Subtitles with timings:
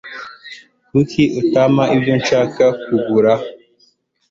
[0.89, 3.31] Kuki utampa ibyo nshaka kugira?